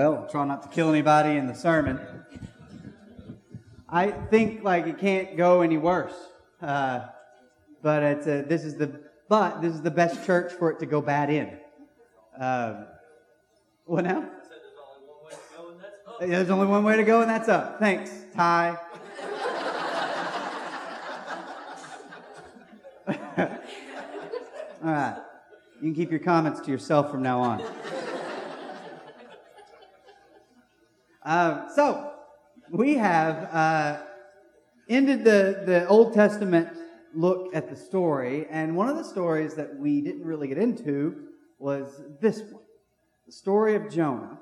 Well, 0.00 0.26
try 0.30 0.46
not 0.46 0.62
to 0.62 0.68
kill 0.70 0.88
anybody 0.88 1.36
in 1.36 1.46
the 1.46 1.52
sermon. 1.52 2.00
I 3.86 4.10
think 4.10 4.64
like 4.64 4.86
it 4.86 4.96
can't 4.96 5.36
go 5.36 5.60
any 5.60 5.76
worse. 5.76 6.14
Uh, 6.62 7.00
but 7.82 8.02
it's 8.02 8.26
a, 8.26 8.40
this 8.40 8.64
is 8.64 8.76
the 8.76 8.98
but 9.28 9.60
this 9.60 9.74
is 9.74 9.82
the 9.82 9.90
best 9.90 10.24
church 10.24 10.54
for 10.54 10.70
it 10.70 10.78
to 10.78 10.86
go 10.86 11.02
bad 11.02 11.28
in. 11.28 11.50
Um, 12.38 12.86
what 13.84 14.04
now? 14.04 14.26
There's 16.18 16.48
only 16.48 16.66
one 16.66 16.82
way 16.82 16.96
to 16.96 17.04
go, 17.04 17.20
and 17.20 17.28
that's 17.28 17.50
up. 17.50 17.78
Thanks, 17.78 18.10
Ty. 18.34 18.78
All 23.12 23.46
right. 24.82 25.22
You 25.74 25.92
can 25.92 25.94
keep 25.94 26.10
your 26.10 26.20
comments 26.20 26.60
to 26.60 26.70
yourself 26.70 27.10
from 27.10 27.22
now 27.22 27.40
on. 27.40 27.62
Uh, 31.22 31.68
so, 31.74 32.12
we 32.70 32.94
have 32.94 33.52
uh, 33.52 34.02
ended 34.88 35.24
the, 35.24 35.62
the 35.66 35.86
Old 35.88 36.14
Testament 36.14 36.68
look 37.14 37.54
at 37.54 37.68
the 37.68 37.76
story, 37.76 38.46
and 38.50 38.76
one 38.76 38.88
of 38.88 38.96
the 38.96 39.04
stories 39.04 39.54
that 39.54 39.76
we 39.76 40.00
didn't 40.00 40.24
really 40.24 40.48
get 40.48 40.58
into 40.58 41.28
was 41.58 42.02
this 42.20 42.40
one 42.42 42.62
the 43.30 43.36
story 43.36 43.76
of 43.76 43.88
Jonah. 43.88 44.40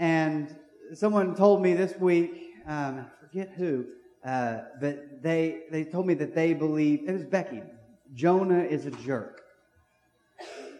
And 0.00 0.52
someone 0.92 1.36
told 1.36 1.62
me 1.62 1.74
this 1.74 1.96
week, 2.00 2.50
um, 2.66 3.06
I 3.06 3.26
forget 3.28 3.50
who, 3.50 3.86
uh, 4.24 4.58
but 4.80 5.22
they, 5.22 5.60
they 5.70 5.84
told 5.84 6.08
me 6.08 6.14
that 6.14 6.34
they 6.34 6.52
believe, 6.52 7.08
it 7.08 7.12
was 7.12 7.22
Becky, 7.22 7.62
Jonah 8.12 8.64
is 8.64 8.86
a 8.86 8.90
jerk. 8.90 9.42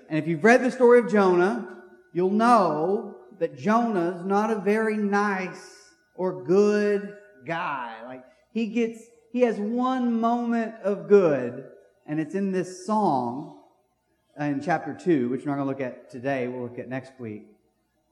And 0.09 0.19
if 0.19 0.27
you've 0.27 0.43
read 0.43 0.65
the 0.65 0.71
story 0.73 0.99
of 0.99 1.13
Jonah, 1.13 1.85
you'll 2.13 2.31
know 2.31 3.19
that 3.43 3.59
Jonah's 3.59 4.25
not 4.25 4.53
a 4.53 4.61
very 4.61 4.97
nice 4.97 5.91
or 6.15 6.45
good 6.45 7.17
guy. 7.45 7.97
Like 8.07 8.23
he 8.53 8.69
gets, 8.69 9.01
he 9.33 9.41
has 9.41 9.59
one 9.59 10.21
moment 10.21 10.77
of 10.85 11.09
good, 11.09 11.65
and 12.07 12.21
it's 12.21 12.37
in 12.37 12.53
this 12.53 12.87
song 12.87 13.59
in 14.39 14.63
chapter 14.63 14.95
two, 14.95 15.29
which 15.29 15.45
we're 15.45 15.57
not 15.57 15.65
going 15.65 15.67
to 15.67 15.71
look 15.73 15.81
at 15.81 16.09
today. 16.09 16.47
We'll 16.47 16.63
look 16.63 16.79
at 16.79 16.89
next 16.89 17.15
week. 17.19 17.49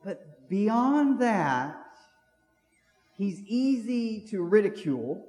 But 0.05 0.49
beyond 0.49 1.21
that, 1.21 1.77
he's 3.17 3.41
easy 3.43 4.27
to 4.31 4.43
ridicule. 4.43 5.25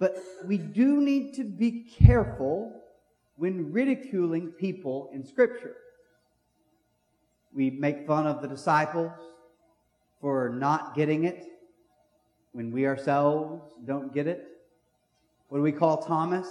But 0.00 0.18
we 0.44 0.58
do 0.58 1.00
need 1.00 1.34
to 1.34 1.44
be 1.44 1.86
careful 1.96 2.72
when 3.36 3.70
ridiculing 3.70 4.48
people 4.48 5.10
in 5.14 5.24
Scripture. 5.24 5.76
We 7.54 7.70
make 7.70 8.06
fun 8.06 8.26
of 8.26 8.42
the 8.42 8.48
disciples 8.48 9.12
for 10.20 10.50
not 10.50 10.94
getting 10.94 11.24
it 11.24 11.44
when 12.52 12.70
we 12.70 12.86
ourselves 12.86 13.72
don't 13.84 14.12
get 14.14 14.26
it. 14.26 14.46
What 15.48 15.58
do 15.58 15.62
we 15.62 15.72
call 15.72 16.02
Thomas? 16.02 16.46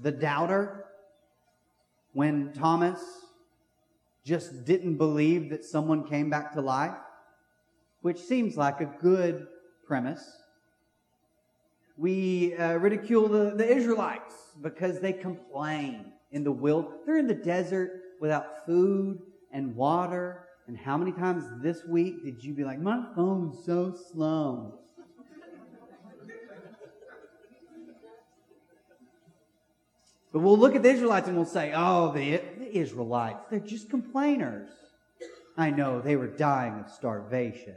The 0.00 0.10
doubter. 0.10 0.86
When 2.14 2.52
Thomas 2.52 3.00
just 4.24 4.64
didn't 4.64 4.96
believe 4.96 5.50
that 5.50 5.64
someone 5.64 6.06
came 6.06 6.28
back 6.30 6.52
to 6.52 6.60
life, 6.60 6.94
which 8.02 8.18
seems 8.18 8.56
like 8.56 8.80
a 8.80 8.90
good 9.00 9.46
premise. 9.86 10.38
We 11.96 12.54
uh, 12.56 12.74
ridicule 12.74 13.28
the, 13.28 13.54
the 13.54 13.66
Israelites 13.66 14.34
because 14.60 15.00
they 15.00 15.12
complain 15.12 16.12
in 16.32 16.44
the 16.44 16.52
wild. 16.52 16.92
They're 17.06 17.18
in 17.18 17.26
the 17.26 17.34
desert 17.34 18.02
without 18.20 18.66
food 18.66 19.20
and 19.52 19.74
water. 19.76 20.46
And 20.66 20.76
how 20.76 20.96
many 20.96 21.12
times 21.12 21.44
this 21.62 21.84
week 21.84 22.24
did 22.24 22.42
you 22.42 22.54
be 22.54 22.64
like, 22.64 22.80
my 22.80 23.04
phone's 23.14 23.64
so 23.64 23.94
slow? 24.12 24.78
But 30.32 30.38
we'll 30.40 30.56
look 30.56 30.74
at 30.74 30.82
the 30.82 30.90
Israelites 30.90 31.28
and 31.28 31.36
we'll 31.36 31.44
say, 31.44 31.72
oh, 31.74 32.12
the, 32.12 32.40
the 32.58 32.76
Israelites, 32.78 33.44
they're 33.50 33.60
just 33.60 33.90
complainers. 33.90 34.70
I 35.58 35.70
know 35.70 36.00
they 36.00 36.16
were 36.16 36.26
dying 36.26 36.80
of 36.80 36.90
starvation. 36.90 37.76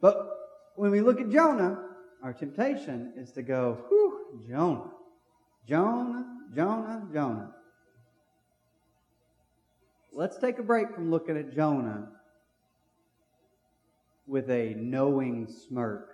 But 0.00 0.28
when 0.74 0.90
we 0.90 1.00
look 1.00 1.20
at 1.20 1.30
Jonah, 1.30 1.84
our 2.24 2.32
temptation 2.32 3.12
is 3.16 3.30
to 3.32 3.42
go, 3.42 3.84
whew, 3.88 4.44
Jonah, 4.48 4.90
Jonah, 5.68 6.26
Jonah, 6.54 7.06
Jonah. 7.12 7.54
Let's 10.14 10.36
take 10.36 10.58
a 10.58 10.62
break 10.62 10.94
from 10.94 11.10
looking 11.10 11.38
at 11.38 11.54
Jonah 11.54 12.08
with 14.26 14.50
a 14.50 14.74
knowing 14.76 15.48
smirk 15.48 16.10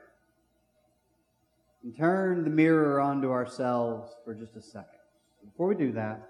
and 1.82 1.96
turn 1.96 2.44
the 2.44 2.50
mirror 2.50 3.00
onto 3.00 3.30
ourselves 3.30 4.12
for 4.24 4.34
just 4.34 4.54
a 4.54 4.62
second. 4.62 5.00
Before 5.44 5.66
we 5.66 5.74
do 5.74 5.92
that, 5.92 6.28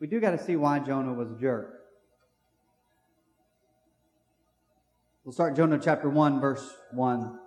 we 0.00 0.08
do 0.08 0.20
got 0.20 0.32
to 0.32 0.42
see 0.42 0.56
why 0.56 0.80
Jonah 0.80 1.12
was 1.12 1.30
a 1.30 1.40
jerk. 1.40 1.82
We'll 5.24 5.32
start 5.32 5.54
Jonah 5.54 5.78
chapter 5.82 6.10
1, 6.10 6.40
verse 6.40 6.68
1. 6.90 7.38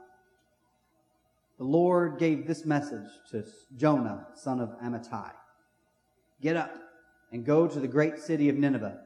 The 1.58 1.64
Lord 1.64 2.20
gave 2.20 2.48
this 2.48 2.66
message 2.66 3.08
to 3.32 3.44
Jonah, 3.76 4.28
son 4.36 4.62
of 4.62 4.70
Amittai 4.82 5.32
Get 6.42 6.56
up 6.56 6.74
and 7.32 7.46
go 7.46 7.68
to 7.68 7.80
the 7.80 7.88
great 7.88 8.20
city 8.20 8.48
of 8.48 8.56
Nineveh 8.56 9.02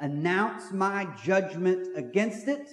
announce 0.00 0.72
my 0.72 1.06
judgment 1.24 1.96
against 1.96 2.48
it 2.48 2.68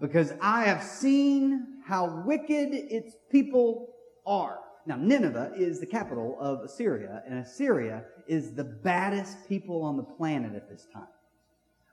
because 0.00 0.32
I 0.40 0.64
have 0.64 0.82
seen 0.82 1.80
how 1.84 2.22
wicked 2.26 2.68
its 2.72 3.16
people 3.30 3.88
are. 4.26 4.58
Now, 4.86 4.96
Nineveh 4.96 5.52
is 5.56 5.80
the 5.80 5.86
capital 5.86 6.36
of 6.40 6.60
Assyria, 6.60 7.22
and 7.26 7.40
Assyria 7.40 8.04
is 8.28 8.52
the 8.52 8.64
baddest 8.64 9.48
people 9.48 9.82
on 9.82 9.96
the 9.96 10.02
planet 10.02 10.54
at 10.54 10.68
this 10.68 10.86
time. 10.92 11.08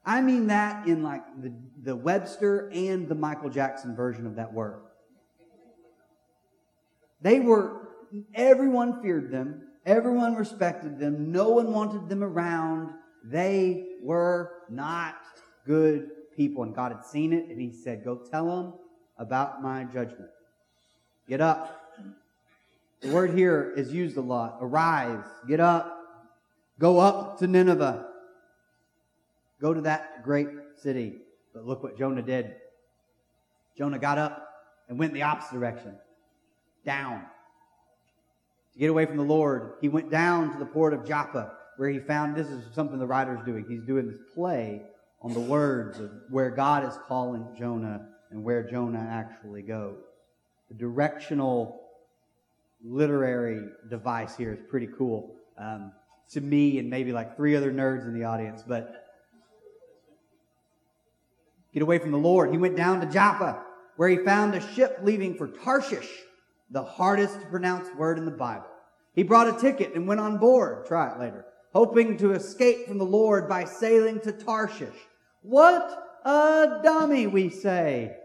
I 0.06 0.22
mean 0.22 0.48
that 0.48 0.88
in 0.88 1.02
like 1.02 1.24
the, 1.42 1.54
the 1.82 1.96
Webster 1.96 2.70
and 2.74 3.08
the 3.08 3.16
Michael 3.16 3.50
Jackson 3.50 3.96
version 3.96 4.28
of 4.28 4.36
that 4.36 4.54
word. 4.54 4.82
They 7.22 7.40
were, 7.40 7.88
everyone 8.36 9.02
feared 9.02 9.32
them, 9.32 9.62
everyone 9.86 10.36
respected 10.36 11.00
them, 11.00 11.32
no 11.32 11.50
one 11.50 11.72
wanted 11.72 12.10
them 12.10 12.22
around. 12.22 12.92
They 13.24 13.93
were 14.04 14.52
not 14.70 15.16
good 15.66 16.10
people. 16.36 16.64
And 16.64 16.76
God 16.76 16.92
had 16.92 17.06
seen 17.06 17.34
it, 17.34 17.50
and 17.50 17.60
He 17.60 17.72
said, 17.72 18.04
Go 18.04 18.18
tell 18.30 18.46
them 18.46 18.74
about 19.18 19.62
my 19.62 19.84
judgment. 19.86 20.30
Get 21.28 21.42
up. 21.42 21.80
The 23.02 23.10
word 23.10 23.38
here 23.38 23.74
is 23.76 23.92
used 23.92 24.18
a 24.18 24.22
lot. 24.22 24.58
Arise, 24.62 25.26
get 25.48 25.60
up, 25.60 26.00
go 26.80 27.00
up 27.00 27.38
to 27.40 27.48
Nineveh, 27.48 28.08
go 29.60 29.74
to 29.74 29.82
that 29.82 30.24
great 30.24 30.48
city. 30.82 31.18
But 31.54 31.66
look 31.66 31.84
what 31.84 31.98
Jonah 31.98 32.22
did. 32.22 32.56
Jonah 33.78 34.00
got 34.00 34.18
up 34.18 34.48
and 34.88 34.98
went 34.98 35.14
the 35.14 35.24
opposite 35.24 35.54
direction, 35.54 35.96
down. 36.86 37.24
To 38.74 38.80
get 38.80 38.90
away 38.90 39.06
from 39.06 39.18
the 39.18 39.24
Lord, 39.24 39.74
he 39.82 39.90
went 39.90 40.10
down 40.10 40.52
to 40.54 40.58
the 40.58 40.66
port 40.66 40.94
of 40.94 41.06
Joppa 41.06 41.52
where 41.78 41.90
he 41.90 42.00
found 42.00 42.36
this 42.36 42.48
is 42.48 42.64
something 42.74 43.00
the 43.00 43.08
writer's 43.08 43.44
doing. 43.46 43.66
He's 43.68 43.84
doing 43.84 44.08
this 44.08 44.20
play 44.34 44.82
on 45.22 45.34
the 45.34 45.40
words 45.40 46.00
of 46.00 46.12
where 46.30 46.50
God 46.50 46.86
is 46.86 46.98
calling 47.08 47.48
Jonah 47.58 48.08
and 48.32 48.44
where 48.44 48.64
Jonah 48.64 49.08
actually 49.10 49.62
goes. 49.62 49.98
The 50.70 50.76
directional 50.76 51.82
literary 52.84 53.70
device 53.90 54.36
here 54.36 54.54
is 54.54 54.60
pretty 54.70 54.90
cool 54.98 55.36
um, 55.58 55.92
to 56.32 56.42
me 56.42 56.80
and 56.80 56.90
maybe 56.90 57.14
like 57.14 57.38
three 57.38 57.56
other 57.56 57.72
nerds 57.72 58.06
in 58.06 58.14
the 58.14 58.26
audience. 58.26 58.64
But 58.68 59.06
get 61.74 61.82
away 61.82 62.00
from 62.00 62.12
the 62.12 62.18
Lord. 62.18 62.52
He 62.52 62.58
went 62.58 62.76
down 62.76 63.00
to 63.02 63.08
Joppa 63.08 63.64
where 63.96 64.10
he 64.10 64.18
found 64.18 64.56
a 64.56 64.74
ship 64.74 65.00
leaving 65.04 65.36
for 65.36 65.48
Tarshish, 65.48 66.10
the 66.72 66.84
hardest 66.84 67.40
to 67.40 67.46
pronounce 67.48 67.88
word 67.96 68.18
in 68.18 68.26
the 68.26 68.32
Bible. 68.32 68.66
He 69.14 69.24
brought 69.24 69.48
a 69.48 69.60
ticket 69.60 69.94
and 69.94 70.08
went 70.08 70.20
on 70.20 70.40
board. 70.40 70.88
Try 70.88 71.12
it 71.12 71.20
later 71.20 71.46
hoping 71.74 72.18
to 72.18 72.32
escape 72.32 72.88
from 72.88 73.00
the 73.00 73.06
Lord 73.06 73.50
by 73.50 73.66
sailing 73.66 74.20
to 74.22 74.32
Tarshish. 74.32 74.96
What 75.42 76.20
a 76.24 76.80
dummy, 76.84 77.28
we 77.28 77.50
say. 77.50 78.16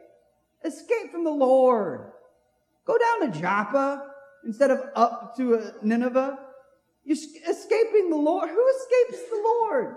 Escape 0.65 1.11
from 1.11 1.25
the 1.25 1.31
Lord. 1.31 2.13
Go 2.85 2.97
down 2.99 3.33
to 3.33 3.41
Joppa 3.41 4.07
instead 4.45 4.71
of 4.71 4.83
up 4.95 5.37
to 5.37 5.57
uh, 5.57 5.71
Nineveh. 5.83 6.39
You're 7.05 7.17
escaping 7.49 8.11
the 8.11 8.17
Lord. 8.17 8.51
Who 8.51 8.67
escapes 8.69 9.31
the 9.31 9.43
Lord? 9.43 9.97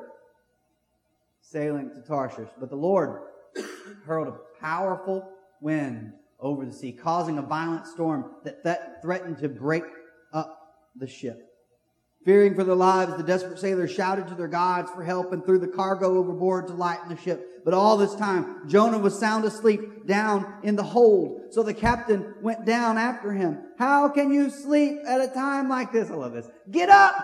Sailing 1.42 1.90
to 1.90 2.02
Tarshish. 2.08 2.50
But 2.58 2.70
the 2.70 2.78
Lord 2.78 3.22
hurled 4.06 4.30
a 4.30 4.62
powerful 4.62 5.30
wind 5.60 6.14
over 6.40 6.66
the 6.66 6.72
sea, 6.72 6.92
causing 6.92 7.38
a 7.38 7.42
violent 7.42 7.86
storm 7.86 8.32
that, 8.46 8.64
that 8.64 9.02
threatened 9.02 9.40
to 9.40 9.50
break 9.50 9.84
up 10.34 10.58
the 10.96 11.08
ship. 11.08 11.51
Fearing 12.24 12.54
for 12.54 12.64
their 12.64 12.76
lives, 12.76 13.18
the 13.18 13.24
desperate 13.24 13.58
sailors 13.58 13.92
shouted 13.92 14.28
to 14.28 14.36
their 14.36 14.48
gods 14.48 14.92
for 14.92 15.04
help 15.04 15.34
and 15.34 15.44
threw 15.44 15.58
the 15.58 15.68
cargo 15.68 16.18
overboard 16.18 16.68
to 16.68 16.74
lighten 16.74 17.10
the 17.10 17.20
ship. 17.20 17.64
But 17.66 17.74
all 17.74 17.98
this 17.98 18.14
time, 18.14 18.70
Jonah 18.70 19.00
was 19.00 19.18
sound 19.18 19.44
asleep 19.44 20.06
down 20.06 20.60
in 20.64 20.76
the 20.76 20.84
hold. 20.84 21.52
So 21.52 21.64
the 21.64 21.74
captain 21.74 22.36
went 22.42 22.64
down 22.64 23.00
after 23.00 23.34
him. 23.34 23.60
How 23.80 24.08
can 24.08 24.32
you 24.32 24.52
sleep 24.52 25.00
at 25.08 25.22
a 25.22 25.28
time 25.28 25.68
like 25.68 25.92
this? 25.92 26.12
I 26.12 26.14
love 26.14 26.34
this. 26.34 26.48
Get 26.70 26.90
up 26.90 27.16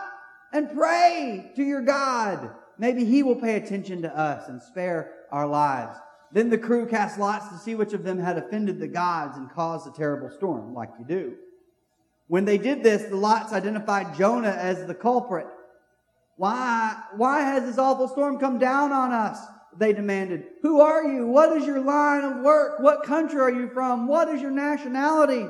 and 0.52 0.72
pray 0.76 1.52
to 1.56 1.64
your 1.64 1.82
God. 1.82 2.50
Maybe 2.80 3.06
he 3.06 3.22
will 3.22 3.36
pay 3.36 3.56
attention 3.56 4.02
to 4.02 4.18
us 4.18 4.50
and 4.50 4.62
spare 4.62 5.14
our 5.32 5.48
lives. 5.48 5.98
Then 6.32 6.50
the 6.50 6.58
crew 6.58 6.88
cast 6.88 7.20
lots 7.20 7.50
to 7.50 7.58
see 7.58 7.76
which 7.76 7.94
of 7.94 8.04
them 8.04 8.20
had 8.20 8.38
offended 8.38 8.80
the 8.80 8.88
gods 8.88 9.38
and 9.38 9.50
caused 9.52 9.88
a 9.88 9.92
terrible 9.92 10.30
storm, 10.30 10.74
like 10.74 10.90
you 11.00 11.06
do. 11.06 11.36
When 12.28 12.46
they 12.46 12.58
did 12.58 12.84
this, 12.84 13.04
the 13.04 13.16
lots 13.16 13.54
identified 13.54 14.18
Jonah 14.18 14.50
as 14.50 14.86
the 14.86 14.94
culprit. 14.94 15.48
Why, 16.36 16.96
why 17.16 17.42
has 17.42 17.64
this 17.64 17.78
awful 17.78 18.08
storm 18.08 18.38
come 18.38 18.60
down 18.60 18.92
on 18.92 19.12
us? 19.12 19.40
They 19.78 19.94
demanded. 19.94 20.44
Who 20.62 20.82
are 20.82 21.04
you? 21.04 21.28
What 21.28 21.56
is 21.58 21.66
your 21.66 21.80
line 21.80 22.24
of 22.24 22.38
work? 22.44 22.80
What 22.80 23.04
country 23.04 23.40
are 23.40 23.52
you 23.52 23.70
from? 23.70 24.08
What 24.08 24.28
is 24.30 24.42
your 24.42 24.52
nationality? 24.52 25.46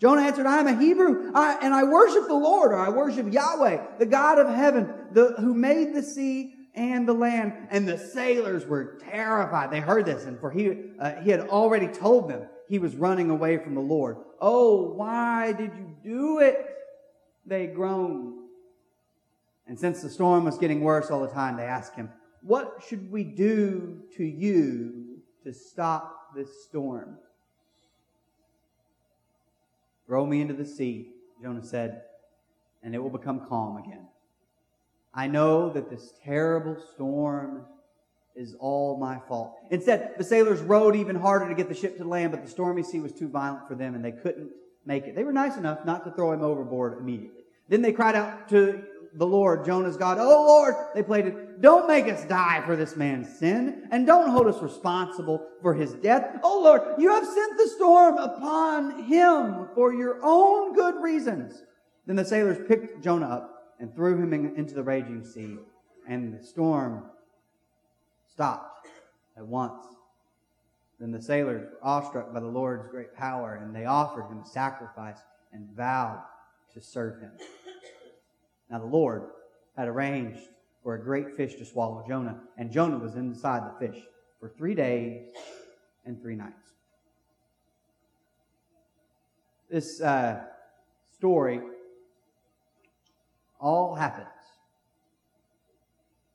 Jonah 0.00 0.22
answered, 0.22 0.46
I 0.46 0.58
am 0.58 0.68
a 0.68 0.78
Hebrew, 0.78 1.32
I, 1.34 1.58
and 1.60 1.74
I 1.74 1.82
worship 1.82 2.28
the 2.28 2.34
Lord, 2.34 2.70
or 2.70 2.78
I 2.78 2.88
worship 2.88 3.32
Yahweh, 3.32 3.98
the 3.98 4.06
God 4.06 4.38
of 4.38 4.48
heaven, 4.48 4.92
the, 5.12 5.34
who 5.38 5.54
made 5.54 5.92
the 5.92 6.02
sea 6.02 6.54
and 6.74 7.06
the 7.06 7.12
land. 7.12 7.52
And 7.70 7.86
the 7.86 7.98
sailors 7.98 8.64
were 8.64 8.98
terrified. 9.10 9.72
They 9.72 9.80
heard 9.80 10.06
this, 10.06 10.24
and 10.24 10.38
for 10.38 10.52
he, 10.52 10.72
uh, 11.00 11.16
he 11.22 11.30
had 11.30 11.40
already 11.40 11.88
told 11.88 12.30
them 12.30 12.48
he 12.68 12.78
was 12.78 12.94
running 12.96 13.30
away 13.30 13.58
from 13.58 13.74
the 13.74 13.80
Lord. 13.80 14.18
Oh, 14.40 14.92
why 14.94 15.52
did 15.52 15.72
you 15.76 15.96
do 16.02 16.38
it? 16.40 16.66
They 17.46 17.66
groaned. 17.66 18.34
And 19.66 19.78
since 19.78 20.02
the 20.02 20.10
storm 20.10 20.44
was 20.44 20.58
getting 20.58 20.80
worse 20.80 21.10
all 21.10 21.20
the 21.20 21.28
time, 21.28 21.56
they 21.56 21.64
asked 21.64 21.94
him, 21.94 22.10
What 22.42 22.82
should 22.86 23.10
we 23.10 23.24
do 23.24 24.02
to 24.16 24.24
you 24.24 25.20
to 25.44 25.52
stop 25.52 26.34
this 26.34 26.64
storm? 26.64 27.18
Throw 30.06 30.24
me 30.24 30.40
into 30.40 30.54
the 30.54 30.64
sea, 30.64 31.12
Jonah 31.42 31.64
said, 31.64 32.02
and 32.82 32.94
it 32.94 32.98
will 32.98 33.10
become 33.10 33.46
calm 33.46 33.76
again. 33.76 34.06
I 35.12 35.26
know 35.26 35.70
that 35.70 35.90
this 35.90 36.12
terrible 36.24 36.76
storm 36.94 37.64
is 38.38 38.54
all 38.60 38.96
my 38.98 39.18
fault. 39.28 39.56
Instead, 39.70 40.14
the 40.16 40.24
sailors 40.24 40.60
rowed 40.60 40.94
even 40.94 41.16
harder 41.16 41.48
to 41.48 41.54
get 41.54 41.68
the 41.68 41.74
ship 41.74 41.96
to 41.98 42.04
land, 42.04 42.30
but 42.30 42.42
the 42.42 42.50
stormy 42.50 42.82
sea 42.82 43.00
was 43.00 43.12
too 43.12 43.28
violent 43.28 43.66
for 43.66 43.74
them 43.74 43.94
and 43.94 44.04
they 44.04 44.12
couldn't 44.12 44.50
make 44.86 45.04
it. 45.04 45.16
They 45.16 45.24
were 45.24 45.32
nice 45.32 45.56
enough 45.56 45.84
not 45.84 46.04
to 46.04 46.12
throw 46.12 46.32
him 46.32 46.42
overboard 46.42 46.98
immediately. 46.98 47.42
Then 47.68 47.82
they 47.82 47.92
cried 47.92 48.14
out 48.14 48.48
to 48.50 48.82
the 49.14 49.26
Lord, 49.26 49.64
Jonah's 49.64 49.96
God, 49.96 50.18
Oh 50.20 50.46
Lord, 50.46 50.74
they 50.94 51.02
pleaded, 51.02 51.60
don't 51.60 51.88
make 51.88 52.06
us 52.06 52.24
die 52.26 52.62
for 52.64 52.76
this 52.76 52.94
man's 52.94 53.38
sin 53.38 53.88
and 53.90 54.06
don't 54.06 54.30
hold 54.30 54.46
us 54.46 54.62
responsible 54.62 55.44
for 55.60 55.74
his 55.74 55.94
death. 55.94 56.38
Oh 56.42 56.62
Lord, 56.62 56.82
you 56.98 57.10
have 57.10 57.26
sent 57.26 57.56
the 57.56 57.68
storm 57.68 58.16
upon 58.16 59.04
him 59.04 59.68
for 59.74 59.92
your 59.92 60.20
own 60.22 60.74
good 60.74 61.02
reasons. 61.02 61.62
Then 62.06 62.16
the 62.16 62.24
sailors 62.24 62.58
picked 62.68 63.02
Jonah 63.02 63.26
up 63.26 63.74
and 63.80 63.94
threw 63.94 64.16
him 64.16 64.32
in, 64.32 64.54
into 64.56 64.74
the 64.74 64.82
raging 64.82 65.24
sea 65.24 65.56
and 66.08 66.38
the 66.38 66.42
storm 66.42 67.02
stopped 68.38 68.86
at 69.36 69.44
once. 69.44 69.84
Then 71.00 71.10
the 71.10 71.20
sailors 71.20 71.62
were 71.62 71.78
awestruck 71.82 72.32
by 72.32 72.38
the 72.38 72.46
Lord's 72.46 72.88
great 72.88 73.12
power, 73.12 73.56
and 73.56 73.74
they 73.74 73.84
offered 73.84 74.28
him 74.28 74.42
a 74.44 74.46
sacrifice 74.46 75.18
and 75.52 75.68
vowed 75.76 76.22
to 76.72 76.80
serve 76.80 77.20
him. 77.20 77.32
Now 78.70 78.78
the 78.78 78.86
Lord 78.86 79.24
had 79.76 79.88
arranged 79.88 80.38
for 80.84 80.94
a 80.94 81.02
great 81.02 81.36
fish 81.36 81.56
to 81.56 81.64
swallow 81.64 82.04
Jonah, 82.06 82.38
and 82.56 82.70
Jonah 82.70 82.98
was 82.98 83.16
inside 83.16 83.62
the 83.64 83.86
fish 83.86 84.00
for 84.38 84.48
three 84.48 84.76
days 84.76 85.30
and 86.04 86.22
three 86.22 86.36
nights. 86.36 86.74
This 89.68 90.00
uh, 90.00 90.44
story 91.16 91.60
all 93.60 93.96
happens 93.96 94.28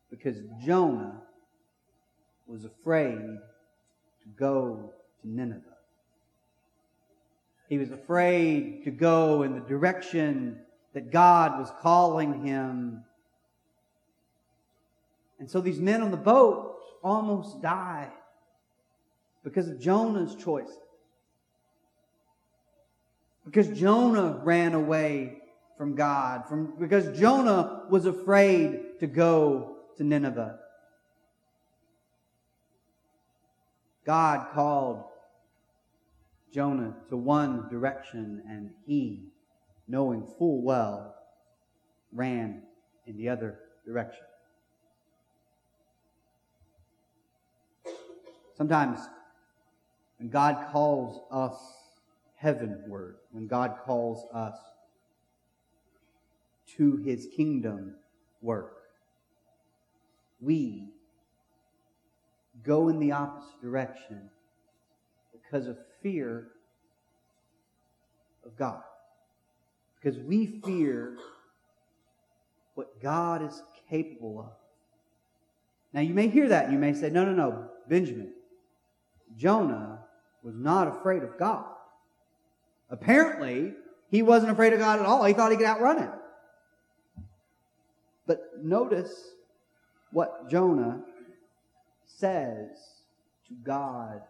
because 0.09 0.35
Jonah 0.65 1.22
was 2.53 2.65
afraid 2.65 3.17
to 3.17 4.29
go 4.37 4.93
to 5.21 5.27
Nineveh. 5.27 5.61
He 7.67 7.79
was 7.79 7.89
afraid 7.89 8.83
to 8.83 8.91
go 8.91 9.41
in 9.41 9.55
the 9.55 9.61
direction 9.61 10.59
that 10.93 11.11
God 11.11 11.57
was 11.57 11.71
calling 11.81 12.45
him. 12.45 13.03
And 15.39 15.49
so 15.49 15.61
these 15.61 15.79
men 15.79 16.03
on 16.03 16.11
the 16.11 16.17
boat 16.17 16.77
almost 17.03 17.59
died 17.63 18.11
because 19.43 19.67
of 19.67 19.79
Jonah's 19.79 20.35
choice. 20.35 20.71
Because 23.45 23.67
Jonah 23.69 24.41
ran 24.43 24.75
away 24.75 25.39
from 25.75 25.95
God, 25.95 26.47
from, 26.47 26.75
because 26.79 27.17
Jonah 27.19 27.85
was 27.89 28.05
afraid 28.05 28.99
to 28.99 29.07
go 29.07 29.77
to 29.97 30.03
Nineveh. 30.03 30.59
God 34.05 34.47
called 34.53 35.03
Jonah 36.53 36.95
to 37.09 37.17
one 37.17 37.69
direction, 37.69 38.43
and 38.47 38.71
he, 38.85 39.29
knowing 39.87 40.27
full 40.37 40.61
well, 40.61 41.15
ran 42.11 42.63
in 43.07 43.17
the 43.17 43.29
other 43.29 43.59
direction. 43.85 44.23
Sometimes 48.55 48.99
when 50.19 50.29
God 50.29 50.71
calls 50.71 51.21
us 51.31 51.55
heavenward, 52.35 53.15
when 53.31 53.47
God 53.47 53.77
calls 53.83 54.25
us 54.33 54.55
to 56.77 56.97
his 56.97 57.27
kingdom 57.35 57.95
work, 58.41 58.73
we 60.39 60.92
go 62.61 62.89
in 62.89 62.99
the 62.99 63.11
opposite 63.11 63.61
direction 63.61 64.29
because 65.31 65.67
of 65.67 65.77
fear 66.01 66.49
of 68.45 68.55
God. 68.57 68.81
Because 70.01 70.19
we 70.19 70.61
fear 70.65 71.17
what 72.75 73.01
God 73.01 73.43
is 73.43 73.61
capable 73.89 74.39
of. 74.39 74.51
Now, 75.93 76.01
you 76.01 76.13
may 76.13 76.27
hear 76.27 76.49
that 76.49 76.65
and 76.65 76.73
you 76.73 76.79
may 76.79 76.93
say, 76.93 77.09
no, 77.09 77.23
no, 77.23 77.33
no, 77.33 77.69
Benjamin, 77.87 78.33
Jonah 79.37 79.99
was 80.43 80.55
not 80.55 80.87
afraid 80.87 81.23
of 81.23 81.37
God. 81.37 81.65
Apparently, 82.89 83.73
he 84.09 84.21
wasn't 84.21 84.51
afraid 84.51 84.73
of 84.73 84.79
God 84.79 84.99
at 84.99 85.05
all. 85.05 85.23
He 85.23 85.33
thought 85.33 85.51
he 85.51 85.57
could 85.57 85.65
outrun 85.65 85.99
him. 85.99 86.11
But 88.27 88.51
notice 88.61 89.31
what 90.11 90.49
Jonah 90.49 91.01
says 92.17 92.69
to 93.47 93.53
God 93.63 94.21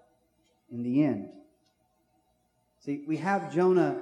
in 0.72 0.84
the 0.84 1.04
end. 1.04 1.30
See, 2.80 3.04
we 3.08 3.18
have 3.18 3.54
Jonah 3.54 4.02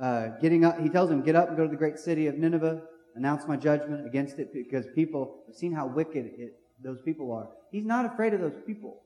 uh, 0.00 0.28
getting 0.40 0.64
up. 0.64 0.80
He 0.80 0.88
tells 0.88 1.10
him, 1.10 1.22
Get 1.22 1.36
up 1.36 1.48
and 1.48 1.56
go 1.56 1.64
to 1.64 1.70
the 1.70 1.76
great 1.76 1.98
city 1.98 2.26
of 2.26 2.36
Nineveh, 2.36 2.82
announce 3.14 3.46
my 3.46 3.56
judgment 3.56 4.06
against 4.06 4.38
it, 4.38 4.52
because 4.52 4.86
people 4.94 5.42
have 5.46 5.54
seen 5.54 5.72
how 5.72 5.86
wicked 5.86 6.32
it, 6.38 6.58
those 6.82 7.00
people 7.00 7.30
are. 7.32 7.48
He's 7.70 7.84
not 7.84 8.04
afraid 8.04 8.34
of 8.34 8.40
those 8.40 8.60
people. 8.66 9.00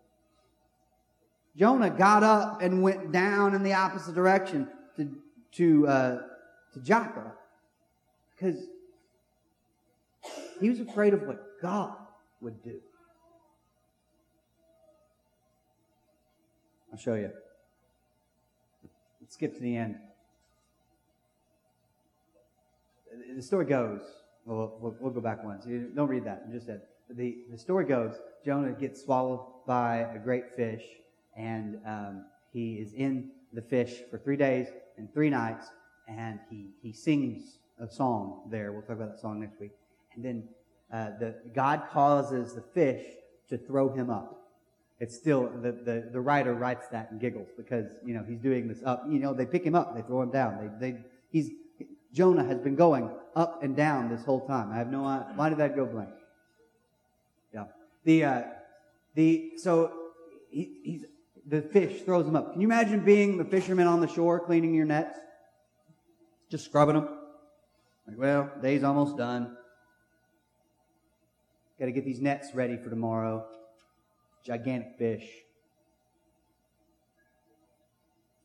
Jonah 1.57 1.91
got 1.91 2.23
up 2.23 2.63
and 2.63 2.83
went 2.83 3.13
down 3.13 3.55
in 3.55 3.63
the 3.63 3.73
opposite 3.73 4.15
direction 4.15 4.69
to, 4.97 5.11
to, 5.53 5.89
uh, 5.89 6.19
to 6.75 6.81
Joppa 6.81 7.33
because 8.35 8.67
he 10.61 10.69
was 10.69 10.81
afraid 10.81 11.15
of 11.15 11.23
what 11.23 11.61
God 11.63 11.97
would 12.41 12.63
do. 12.63 12.81
I'll 16.93 16.99
show 16.99 17.15
you. 17.15 17.31
Let's 19.21 19.35
skip 19.35 19.55
to 19.55 19.61
the 19.61 19.77
end. 19.77 19.97
The 23.35 23.43
story 23.43 23.65
goes, 23.65 24.01
well, 24.45 24.79
we'll, 24.81 24.97
we'll 25.01 25.13
go 25.13 25.21
back 25.21 25.45
once. 25.45 25.65
Don't 25.65 26.09
read 26.09 26.25
that. 26.25 26.45
I 26.49 26.53
just 26.53 26.67
said. 26.67 26.83
The, 27.11 27.39
the 27.51 27.59
story 27.59 27.85
goes 27.85 28.15
Jonah 28.45 28.73
gets 28.73 29.03
swallowed 29.03 29.45
by 29.67 30.07
a 30.15 30.19
great 30.19 30.55
fish, 30.57 30.83
and 31.37 31.79
um, 31.87 32.25
he 32.53 32.75
is 32.75 32.93
in 32.95 33.31
the 33.53 33.63
fish 33.63 34.03
for 34.11 34.19
three 34.19 34.37
days 34.37 34.69
and 34.97 35.13
three 35.13 35.31
nights, 35.31 35.67
and 36.09 36.39
he, 36.51 36.71
he 36.83 36.93
sings 36.93 37.59
a 37.81 37.89
song 37.89 38.49
there. 38.51 38.73
We'll 38.73 38.83
talk 38.83 38.97
about 38.97 39.13
that 39.13 39.21
song 39.21 39.41
next 39.41 39.61
week. 39.61 39.73
And 40.15 40.25
then 40.25 40.49
uh, 40.93 41.11
the, 41.19 41.35
God 41.55 41.85
causes 41.91 42.55
the 42.55 42.61
fish 42.61 43.05
to 43.49 43.59
throw 43.59 43.93
him 43.93 44.11
up. 44.11 44.33
It's 44.99 45.15
still, 45.15 45.49
the, 45.49 45.73
the, 45.73 46.09
the 46.13 46.21
writer 46.21 46.55
writes 46.55 46.87
that 46.89 47.11
and 47.11 47.21
giggles 47.21 47.49
because, 47.57 47.87
you 48.05 48.15
know, 48.15 48.25
he's 48.27 48.39
doing 48.39 48.67
this 48.67 48.83
up. 48.85 49.05
You 49.09 49.19
know, 49.19 49.35
they 49.35 49.45
pick 49.45 49.65
him 49.65 49.75
up, 49.75 49.95
they 49.95 50.03
throw 50.03 50.23
him 50.23 50.31
down. 50.31 50.79
They, 50.81 50.93
they, 50.93 50.99
he's, 51.31 51.51
Jonah 52.15 52.45
has 52.45 52.59
been 52.59 52.77
going 52.77 53.11
up 53.35 53.63
and 53.63 53.77
down 53.77 54.09
this 54.09 54.25
whole 54.25 54.47
time. 54.47 54.73
I 54.73 54.77
have 54.77 54.91
no 54.91 55.05
idea. 55.05 55.33
Why 55.37 55.51
did 55.51 55.59
that 55.59 55.77
go 55.77 55.85
blank? 55.85 56.09
Yeah. 57.53 57.65
The, 58.05 58.25
uh, 58.25 58.43
the, 59.15 59.53
so 59.59 59.93
he, 60.51 60.79
he's, 60.83 61.05
the 61.47 61.61
fish 61.61 62.03
throws 62.03 62.27
him 62.27 62.35
up. 62.35 62.53
Can 62.53 62.61
you 62.61 62.67
imagine 62.67 63.05
being 63.05 63.37
the 63.37 63.45
fisherman 63.45 63.87
on 63.87 64.01
the 64.01 64.09
shore 64.09 64.41
cleaning 64.41 64.75
your 64.75 64.87
nets? 64.87 65.19
Just 66.51 66.65
scrubbing 66.65 66.95
them. 66.95 67.09
Like, 68.09 68.19
well, 68.19 68.51
day's 68.63 68.83
almost 68.83 69.17
done. 69.17 69.57
Got 71.79 71.87
to 71.87 71.93
get 71.93 72.05
these 72.05 72.21
nets 72.21 72.55
ready 72.55 72.77
for 72.77 72.89
tomorrow. 72.89 73.47
Gigantic 74.45 74.97
fish. 74.99 75.29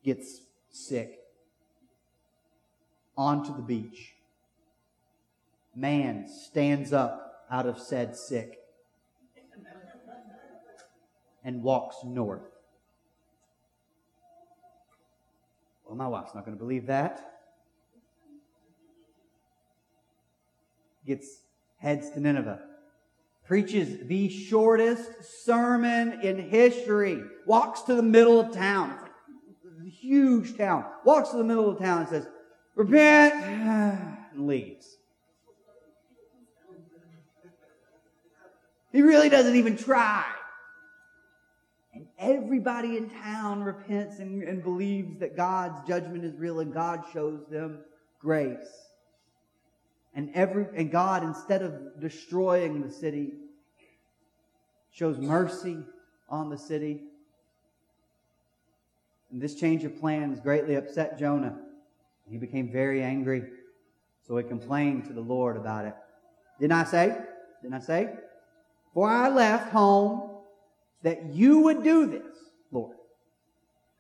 Gets 0.04 0.42
sick. 0.70 1.20
Onto 3.18 3.56
the 3.56 3.62
beach. 3.62 4.14
Man 5.76 6.28
stands 6.28 6.92
up 6.92 7.46
out 7.50 7.66
of 7.66 7.80
said 7.80 8.16
sick 8.16 8.58
and 11.44 11.64
walks 11.64 11.98
north. 12.04 12.42
Well, 15.86 15.96
my 15.96 16.08
wife's 16.08 16.36
not 16.36 16.46
going 16.46 16.58
to 16.58 16.62
believe 16.62 16.88
that. 16.88 17.20
Gets 21.06 21.42
heads 21.78 22.10
to 22.12 22.20
Nineveh. 22.20 22.71
Preaches 23.52 24.08
the 24.08 24.30
shortest 24.30 25.44
sermon 25.44 26.22
in 26.22 26.38
history. 26.38 27.22
Walks 27.46 27.82
to 27.82 27.96
the 27.96 28.02
middle 28.02 28.40
of 28.40 28.54
town. 28.54 28.98
A 29.86 29.90
huge 29.90 30.56
town. 30.58 30.86
Walks 31.04 31.32
to 31.32 31.38
the 31.38 31.44
middle 31.44 31.70
of 31.70 31.78
town 31.78 32.00
and 32.00 32.08
says, 32.08 32.28
Repent, 32.76 33.34
and 33.44 34.48
leaves. 34.48 34.96
He 38.94 39.02
really 39.02 39.28
doesn't 39.28 39.58
even 39.58 39.76
try. 39.76 40.24
And 41.94 42.06
everybody 42.18 42.96
in 42.96 43.10
town 43.10 43.64
repents 43.64 44.20
and, 44.20 44.44
and 44.44 44.64
believes 44.64 45.20
that 45.20 45.36
God's 45.36 45.86
judgment 45.86 46.24
is 46.24 46.38
real 46.38 46.62
and 46.62 46.74
God 46.74 47.04
shows 47.12 47.42
them 47.52 47.80
grace. 48.18 48.88
And 50.14 50.30
every 50.36 50.68
and 50.74 50.90
God, 50.90 51.24
instead 51.24 51.62
of 51.62 52.00
destroying 52.00 52.82
the 52.82 52.92
city, 52.92 53.34
shows 54.92 55.18
mercy 55.18 55.78
on 56.30 56.50
the 56.50 56.58
city. 56.58 57.02
And 59.32 59.42
this 59.42 59.56
change 59.56 59.84
of 59.84 60.00
plans 60.00 60.40
greatly 60.40 60.76
upset 60.76 61.18
Jonah. 61.18 61.58
He 62.30 62.38
became 62.38 62.72
very 62.72 63.02
angry. 63.02 63.44
So 64.28 64.38
he 64.38 64.44
complained 64.44 65.06
to 65.06 65.14
the 65.14 65.22
Lord 65.22 65.58
about 65.58 65.86
it. 65.86 65.96
Didn't 66.60 66.74
I 66.74 66.84
say? 66.84 67.18
Didn't 67.62 67.76
I 67.76 67.80
say? 67.80 68.14
For 68.94 69.10
I 69.10 69.30
left 69.30 69.72
home 69.72 70.30
that 71.04 71.34
you 71.34 71.60
would 71.60 71.84
do 71.84 72.06
this, 72.06 72.38
Lord. 72.72 72.96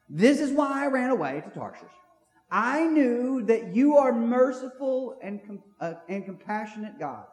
This 0.10 0.40
is 0.40 0.52
why 0.52 0.84
I 0.84 0.88
ran 0.88 1.10
away 1.10 1.42
to 1.44 1.50
Tarshish. 1.50 1.88
I 2.52 2.86
knew 2.86 3.44
that 3.44 3.74
you 3.74 3.98
are 3.98 4.12
merciful 4.12 5.18
and, 5.24 5.40
uh, 5.80 5.94
and 6.10 6.26
compassionate 6.26 7.00
God, 7.00 7.26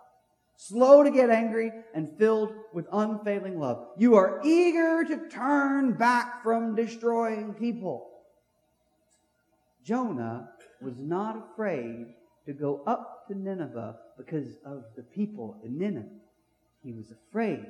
slow 0.59 1.05
to 1.05 1.11
get 1.11 1.31
angry 1.31 1.71
and 1.95 2.19
filled 2.19 2.53
with 2.75 2.87
unfailing 2.93 3.59
love. 3.61 3.87
You 3.97 4.17
are 4.17 4.41
eager 4.45 5.05
to 5.05 5.29
turn 5.29 5.93
back 5.93 6.43
from 6.43 6.75
destroying 6.75 7.55
people. 7.55 8.09
Jonah 9.85 10.51
was 10.83 10.99
not 10.99 11.51
afraid 11.53 12.07
to 12.45 12.53
go 12.53 12.83
up 12.87 13.27
to 13.29 13.39
Nineveh 13.39 13.97
because 14.19 14.57
of 14.67 14.83
the 14.97 15.03
people 15.05 15.61
in 15.65 15.79
Nineveh. 15.79 16.09
He 16.83 16.93
was 16.93 17.13
afraid 17.13 17.65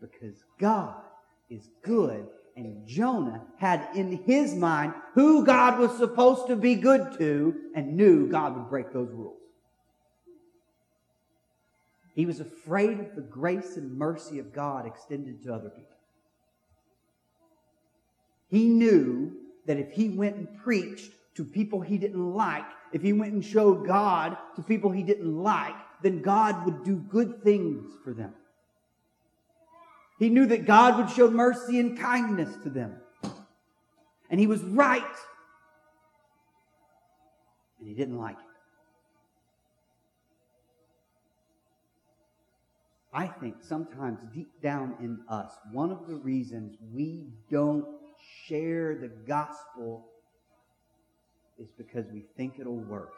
because 0.00 0.42
God 0.58 1.02
is 1.50 1.68
good. 1.84 2.26
And 2.56 2.86
Jonah 2.86 3.42
had 3.58 3.88
in 3.94 4.24
his 4.24 4.54
mind 4.54 4.94
who 5.14 5.44
God 5.44 5.78
was 5.78 5.96
supposed 5.98 6.46
to 6.48 6.56
be 6.56 6.74
good 6.74 7.18
to 7.18 7.54
and 7.74 7.96
knew 7.96 8.28
God 8.28 8.56
would 8.56 8.70
break 8.70 8.92
those 8.92 9.10
rules. 9.10 9.40
He 12.20 12.26
was 12.26 12.40
afraid 12.40 13.00
of 13.00 13.14
the 13.14 13.22
grace 13.22 13.78
and 13.78 13.96
mercy 13.96 14.40
of 14.40 14.52
God 14.52 14.86
extended 14.86 15.42
to 15.42 15.54
other 15.54 15.70
people. 15.70 15.96
He 18.50 18.68
knew 18.68 19.32
that 19.64 19.78
if 19.78 19.92
he 19.92 20.10
went 20.10 20.36
and 20.36 20.46
preached 20.62 21.12
to 21.36 21.44
people 21.46 21.80
he 21.80 21.96
didn't 21.96 22.34
like, 22.34 22.66
if 22.92 23.00
he 23.00 23.14
went 23.14 23.32
and 23.32 23.42
showed 23.42 23.86
God 23.86 24.36
to 24.56 24.62
people 24.62 24.90
he 24.90 25.02
didn't 25.02 25.34
like, 25.34 25.72
then 26.02 26.20
God 26.20 26.66
would 26.66 26.84
do 26.84 26.96
good 26.96 27.42
things 27.42 27.90
for 28.04 28.12
them. 28.12 28.34
He 30.18 30.28
knew 30.28 30.44
that 30.44 30.66
God 30.66 30.98
would 30.98 31.08
show 31.08 31.30
mercy 31.30 31.80
and 31.80 31.98
kindness 31.98 32.54
to 32.64 32.68
them. 32.68 32.96
And 34.28 34.38
he 34.38 34.46
was 34.46 34.62
right. 34.62 35.16
And 37.78 37.88
he 37.88 37.94
didn't 37.94 38.18
like 38.18 38.36
it. 38.36 38.49
I 43.12 43.26
think 43.26 43.56
sometimes 43.62 44.20
deep 44.32 44.62
down 44.62 44.94
in 45.00 45.20
us, 45.28 45.52
one 45.72 45.90
of 45.90 46.06
the 46.06 46.14
reasons 46.14 46.76
we 46.92 47.28
don't 47.50 47.84
share 48.46 48.94
the 48.94 49.08
gospel 49.26 50.06
is 51.58 51.68
because 51.76 52.06
we 52.12 52.24
think 52.36 52.58
it'll 52.58 52.76
work. 52.76 53.12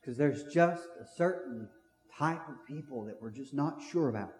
Because 0.00 0.16
there's 0.16 0.44
just 0.44 0.88
a 1.00 1.06
certain 1.16 1.68
type 2.18 2.48
of 2.48 2.54
people 2.66 3.04
that 3.04 3.20
we're 3.20 3.30
just 3.30 3.52
not 3.52 3.82
sure 3.90 4.08
about. 4.08 4.32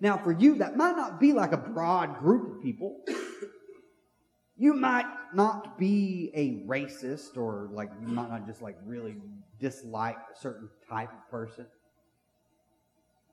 Now, 0.00 0.18
for 0.18 0.32
you, 0.32 0.56
that 0.56 0.76
might 0.76 0.96
not 0.96 1.18
be 1.18 1.32
like 1.32 1.52
a 1.52 1.56
broad 1.56 2.18
group 2.18 2.56
of 2.56 2.62
people. 2.62 3.00
You 4.56 4.74
might 4.74 5.06
not 5.34 5.78
be 5.78 6.30
a 6.34 6.66
racist 6.68 7.36
or 7.36 7.68
like 7.72 7.90
might 8.02 8.30
not 8.30 8.46
just 8.46 8.62
like 8.62 8.76
really 8.86 9.16
dislike 9.60 10.16
a 10.16 10.38
certain 10.38 10.68
type 10.88 11.10
of 11.12 11.30
person. 11.30 11.66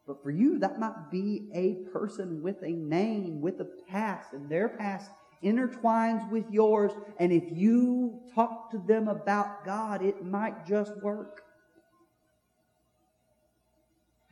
But 0.07 0.21
for 0.21 0.29
you, 0.29 0.59
that 0.59 0.79
might 0.79 1.09
be 1.09 1.49
a 1.53 1.89
person 1.91 2.43
with 2.43 2.61
a 2.61 2.69
name, 2.69 3.41
with 3.41 3.59
a 3.59 3.67
past, 3.89 4.33
and 4.33 4.49
their 4.49 4.69
past 4.69 5.09
intertwines 5.43 6.29
with 6.29 6.45
yours. 6.51 6.91
And 7.17 7.31
if 7.31 7.43
you 7.51 8.21
talk 8.33 8.71
to 8.71 8.77
them 8.77 9.07
about 9.07 9.65
God, 9.65 10.03
it 10.03 10.23
might 10.23 10.65
just 10.65 10.95
work. 11.01 11.41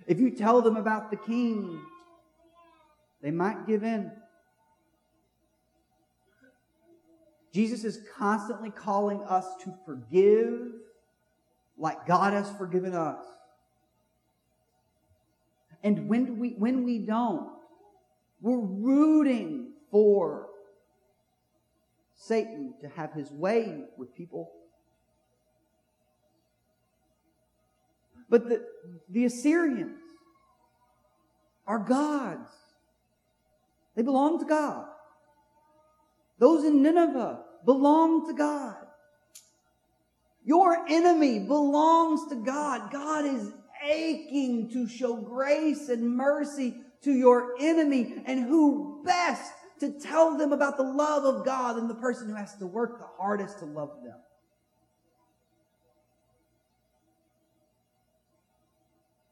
If 0.05 0.19
you 0.19 0.31
tell 0.31 0.61
them 0.61 0.75
about 0.75 1.09
the 1.11 1.17
king, 1.17 1.79
they 3.21 3.31
might 3.31 3.65
give 3.65 3.83
in. 3.83 4.11
Jesus 7.53 7.83
is 7.83 7.99
constantly 8.17 8.71
calling 8.71 9.21
us 9.23 9.45
to 9.63 9.73
forgive 9.85 10.71
like 11.77 12.05
God 12.07 12.33
has 12.33 12.49
forgiven 12.57 12.93
us. 12.93 13.23
And 15.83 16.07
when 16.07 16.39
we, 16.39 16.49
when 16.51 16.83
we 16.83 16.99
don't, 16.99 17.51
we're 18.41 18.57
rooting 18.57 19.73
for 19.91 20.47
Satan 22.15 22.73
to 22.81 22.87
have 22.89 23.13
his 23.13 23.31
way 23.31 23.83
with 23.97 24.15
people 24.15 24.51
But 28.33 28.49
the, 28.49 28.65
the 29.09 29.25
Assyrians 29.25 30.01
are 31.67 31.77
gods. 31.77 32.49
They 33.95 34.01
belong 34.01 34.39
to 34.39 34.45
God. 34.45 34.87
Those 36.39 36.65
in 36.65 36.81
Nineveh 36.81 37.42
belong 37.65 38.27
to 38.27 38.33
God. 38.33 38.75
Your 40.45 40.85
enemy 40.89 41.39
belongs 41.39 42.27
to 42.29 42.35
God. 42.35 42.91
God 42.91 43.25
is 43.25 43.51
aching 43.83 44.69
to 44.71 44.87
show 44.87 45.15
grace 45.15 45.89
and 45.89 46.15
mercy 46.15 46.75
to 47.03 47.11
your 47.11 47.55
enemy. 47.59 48.21
And 48.25 48.43
who 48.43 49.01
best 49.05 49.53
to 49.79 49.91
tell 49.91 50.37
them 50.37 50.51
about 50.51 50.77
the 50.77 50.83
love 50.83 51.23
of 51.23 51.45
God 51.45 51.77
than 51.77 51.87
the 51.87 51.95
person 51.95 52.29
who 52.29 52.35
has 52.35 52.55
to 52.57 52.67
work 52.67 52.99
the 52.99 53.07
hardest 53.17 53.59
to 53.59 53.65
love 53.65 53.91
them? 54.03 54.17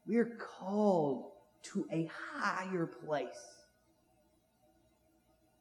We 0.06 0.16
are 0.16 0.36
called 0.58 1.30
to 1.64 1.86
a 1.92 2.10
higher 2.34 2.86
place. 2.86 3.61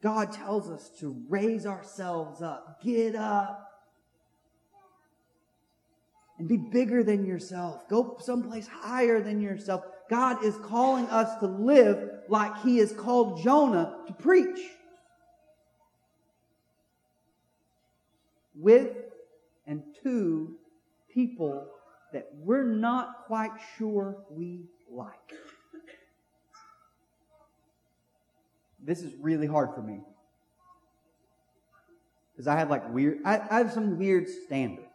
God 0.01 0.31
tells 0.31 0.69
us 0.69 0.89
to 0.99 1.15
raise 1.29 1.65
ourselves 1.65 2.41
up, 2.41 2.81
get 2.83 3.15
up, 3.15 3.67
and 6.39 6.47
be 6.47 6.57
bigger 6.57 7.03
than 7.03 7.25
yourself. 7.25 7.87
Go 7.87 8.17
someplace 8.19 8.67
higher 8.67 9.21
than 9.21 9.41
yourself. 9.41 9.83
God 10.09 10.43
is 10.43 10.57
calling 10.63 11.05
us 11.07 11.39
to 11.39 11.45
live 11.45 12.09
like 12.27 12.61
He 12.63 12.77
has 12.77 12.91
called 12.91 13.43
Jonah 13.43 13.97
to 14.07 14.13
preach. 14.13 14.59
with 18.61 18.95
and 19.65 19.83
to 20.03 20.55
people 21.13 21.67
that 22.13 22.29
we're 22.35 22.63
not 22.63 23.25
quite 23.25 23.51
sure 23.77 24.17
we 24.29 24.65
like. 24.89 25.33
This 28.83 29.01
is 29.01 29.13
really 29.19 29.47
hard 29.47 29.73
for 29.75 29.81
me. 29.81 29.99
Because 32.33 32.47
I 32.47 32.57
have 32.57 32.69
like 32.69 32.91
weird, 32.93 33.19
I, 33.23 33.39
I 33.49 33.57
have 33.59 33.71
some 33.71 33.97
weird 33.97 34.27
standards. 34.27 34.87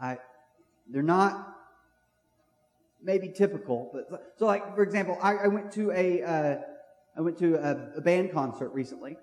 I, 0.00 0.18
they're 0.90 1.02
not 1.02 1.54
maybe 3.02 3.28
typical, 3.28 3.90
but 3.92 4.34
so 4.36 4.46
like 4.46 4.74
for 4.74 4.82
example, 4.82 5.18
I, 5.22 5.36
I 5.36 5.46
went 5.48 5.72
to 5.72 5.90
a, 5.92 6.22
uh, 6.22 6.56
I 7.16 7.20
went 7.20 7.38
to 7.38 7.54
a, 7.54 7.98
a 7.98 8.00
band 8.00 8.32
concert 8.32 8.70
recently. 8.70 9.16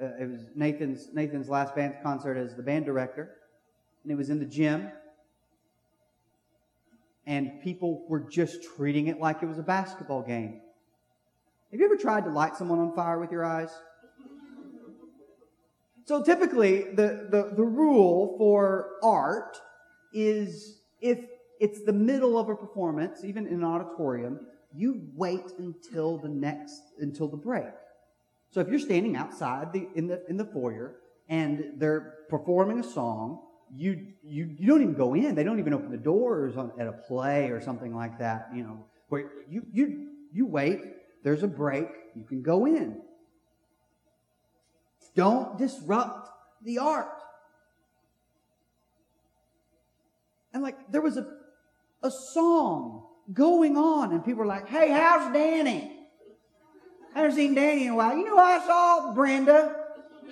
Uh, 0.00 0.10
it 0.20 0.30
was 0.30 0.40
Nathan's 0.54 1.08
Nathan's 1.14 1.48
last 1.48 1.74
band 1.74 1.94
concert 2.02 2.36
as 2.36 2.54
the 2.54 2.62
band 2.62 2.84
director, 2.84 3.30
and 4.02 4.12
it 4.12 4.16
was 4.16 4.28
in 4.28 4.38
the 4.38 4.44
gym. 4.44 4.90
And 7.26 7.60
people 7.60 8.04
were 8.08 8.20
just 8.20 8.62
treating 8.76 9.08
it 9.08 9.18
like 9.18 9.42
it 9.42 9.46
was 9.46 9.58
a 9.58 9.62
basketball 9.62 10.22
game. 10.22 10.60
Have 11.76 11.80
you 11.82 11.86
ever 11.88 11.98
tried 11.98 12.24
to 12.24 12.30
light 12.30 12.56
someone 12.56 12.78
on 12.78 12.94
fire 12.94 13.18
with 13.18 13.30
your 13.30 13.44
eyes? 13.44 13.68
So 16.06 16.22
typically, 16.22 16.84
the, 16.94 17.28
the, 17.30 17.52
the 17.54 17.64
rule 17.64 18.34
for 18.38 18.92
art 19.02 19.58
is 20.14 20.80
if 21.02 21.18
it's 21.60 21.84
the 21.84 21.92
middle 21.92 22.38
of 22.38 22.48
a 22.48 22.54
performance, 22.54 23.24
even 23.24 23.46
in 23.46 23.56
an 23.56 23.64
auditorium, 23.64 24.40
you 24.74 25.02
wait 25.14 25.42
until 25.58 26.16
the 26.16 26.30
next, 26.30 26.80
until 26.98 27.28
the 27.28 27.36
break. 27.36 27.66
So 28.52 28.60
if 28.60 28.68
you're 28.68 28.78
standing 28.78 29.14
outside 29.14 29.74
the, 29.74 29.86
in 29.94 30.06
the, 30.06 30.24
in 30.30 30.38
the 30.38 30.46
foyer 30.46 30.94
and 31.28 31.72
they're 31.76 32.14
performing 32.30 32.80
a 32.80 32.84
song, 32.84 33.42
you, 33.76 34.14
you, 34.24 34.56
you 34.58 34.66
don't 34.66 34.80
even 34.80 34.94
go 34.94 35.12
in. 35.12 35.34
They 35.34 35.44
don't 35.44 35.58
even 35.58 35.74
open 35.74 35.90
the 35.90 35.98
doors 35.98 36.56
on, 36.56 36.72
at 36.80 36.86
a 36.86 36.92
play 36.92 37.50
or 37.50 37.60
something 37.60 37.94
like 37.94 38.18
that, 38.20 38.48
you 38.54 38.62
know, 38.62 38.86
where 39.10 39.30
you, 39.50 39.66
you, 39.70 40.08
you 40.32 40.46
wait. 40.46 40.80
There's 41.26 41.42
a 41.42 41.48
break. 41.48 41.88
You 42.14 42.22
can 42.22 42.40
go 42.40 42.66
in. 42.66 43.02
Don't 45.16 45.58
disrupt 45.58 46.28
the 46.62 46.78
art. 46.78 47.20
And 50.54 50.62
like, 50.62 50.76
there 50.88 51.00
was 51.00 51.16
a, 51.16 51.26
a 52.04 52.12
song 52.12 53.08
going 53.32 53.76
on, 53.76 54.12
and 54.12 54.24
people 54.24 54.44
were 54.44 54.46
like, 54.46 54.68
hey, 54.68 54.88
how's 54.92 55.32
Danny? 55.32 55.98
I 57.12 57.22
haven't 57.22 57.34
seen 57.34 57.56
Danny 57.56 57.88
in 57.88 57.94
a 57.94 57.96
while. 57.96 58.16
You 58.16 58.26
know, 58.26 58.38
I 58.38 58.60
saw 58.64 59.12
Brenda. 59.12 59.74
Do 60.24 60.30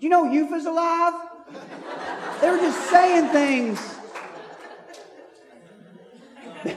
you 0.00 0.10
know 0.10 0.30
Eufa's 0.30 0.66
alive? 0.66 1.14
They 2.42 2.50
were 2.50 2.58
just 2.58 2.90
saying 2.90 3.28
things. 3.28 3.96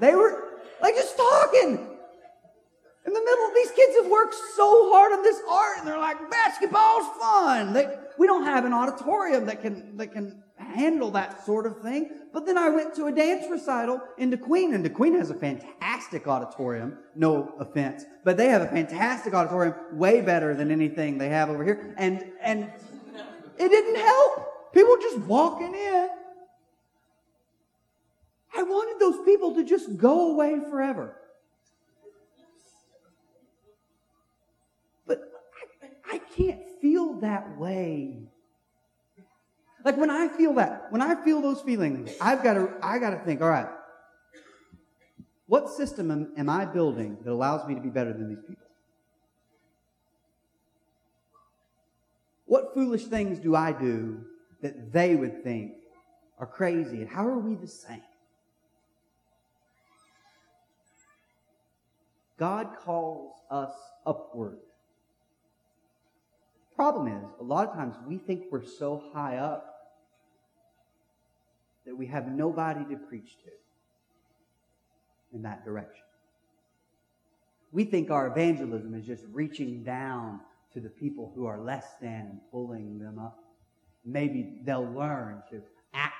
they 0.00 0.14
were 0.14 0.60
like 0.82 0.94
just 0.96 1.16
talking. 1.16 1.88
In 3.12 3.14
the 3.14 3.30
middle, 3.30 3.50
these 3.54 3.70
kids 3.72 3.96
have 4.00 4.10
worked 4.10 4.34
so 4.56 4.90
hard 4.90 5.12
on 5.12 5.22
this 5.22 5.38
art, 5.46 5.76
and 5.80 5.86
they're 5.86 5.98
like, 5.98 6.30
basketball's 6.30 7.06
fun. 7.20 7.74
They, 7.74 7.94
we 8.16 8.26
don't 8.26 8.44
have 8.44 8.64
an 8.64 8.72
auditorium 8.72 9.44
that 9.44 9.60
can 9.60 9.98
that 9.98 10.14
can 10.14 10.42
handle 10.56 11.10
that 11.10 11.44
sort 11.44 11.66
of 11.66 11.82
thing. 11.82 12.08
But 12.32 12.46
then 12.46 12.56
I 12.56 12.70
went 12.70 12.94
to 12.94 13.08
a 13.08 13.12
dance 13.12 13.44
recital 13.50 14.00
in 14.16 14.30
DeQueen, 14.30 14.74
and 14.74 14.82
DeQueen 14.82 15.18
has 15.18 15.28
a 15.28 15.34
fantastic 15.34 16.26
auditorium. 16.26 16.96
No 17.14 17.52
offense, 17.58 18.06
but 18.24 18.38
they 18.38 18.46
have 18.46 18.62
a 18.62 18.68
fantastic 18.68 19.34
auditorium, 19.34 19.74
way 19.92 20.22
better 20.22 20.54
than 20.54 20.70
anything 20.70 21.18
they 21.18 21.28
have 21.28 21.50
over 21.50 21.64
here. 21.64 21.94
And 21.98 22.24
and 22.40 22.72
it 23.58 23.68
didn't 23.68 23.96
help. 23.96 24.72
People 24.72 24.96
just 25.02 25.18
walking 25.18 25.74
in. 25.74 26.08
I 28.56 28.62
wanted 28.62 28.98
those 28.98 29.22
people 29.26 29.54
to 29.56 29.64
just 29.64 29.98
go 29.98 30.32
away 30.32 30.60
forever. 30.70 31.18
Can't 36.36 36.60
feel 36.80 37.20
that 37.20 37.58
way 37.58 38.28
like 39.84 39.96
when 39.96 40.10
I 40.10 40.28
feel 40.28 40.54
that, 40.54 40.92
when 40.92 41.02
I 41.02 41.22
feel 41.24 41.40
those 41.40 41.60
feelings, 41.60 42.10
I've 42.20 42.42
got 42.42 42.54
to, 42.54 42.72
I 42.82 42.98
got 42.98 43.10
to 43.10 43.18
think, 43.18 43.42
all 43.42 43.48
right, 43.48 43.68
what 45.46 45.68
system 45.68 46.10
am, 46.10 46.32
am 46.36 46.48
I 46.48 46.64
building 46.64 47.18
that 47.24 47.32
allows 47.32 47.66
me 47.66 47.74
to 47.74 47.80
be 47.80 47.88
better 47.88 48.12
than 48.12 48.28
these 48.28 48.42
people? 48.46 48.66
What 52.46 52.74
foolish 52.74 53.04
things 53.06 53.38
do 53.38 53.56
I 53.56 53.72
do 53.72 54.24
that 54.60 54.92
they 54.92 55.16
would 55.16 55.42
think 55.42 55.72
are 56.38 56.46
crazy? 56.46 57.00
And 57.00 57.08
how 57.08 57.26
are 57.26 57.38
we 57.38 57.54
the 57.56 57.66
same? 57.66 58.02
God 62.38 62.76
calls 62.84 63.32
us 63.50 63.72
upward. 64.06 64.58
Problem 66.82 67.06
is, 67.06 67.22
a 67.38 67.44
lot 67.44 67.68
of 67.68 67.74
times 67.76 67.94
we 68.08 68.18
think 68.18 68.46
we're 68.50 68.64
so 68.64 69.04
high 69.14 69.36
up 69.36 69.72
that 71.86 71.96
we 71.96 72.06
have 72.06 72.26
nobody 72.26 72.84
to 72.86 72.96
preach 72.96 73.36
to 73.44 73.52
in 75.32 75.42
that 75.42 75.64
direction. 75.64 76.02
We 77.70 77.84
think 77.84 78.10
our 78.10 78.26
evangelism 78.26 78.96
is 78.96 79.06
just 79.06 79.22
reaching 79.30 79.84
down 79.84 80.40
to 80.74 80.80
the 80.80 80.88
people 80.88 81.30
who 81.36 81.46
are 81.46 81.60
less 81.60 81.86
than 82.00 82.10
and 82.32 82.40
pulling 82.50 82.98
them 82.98 83.16
up. 83.16 83.38
Maybe 84.04 84.58
they'll 84.64 84.92
learn 84.92 85.40
to 85.52 85.62
act 85.94 86.14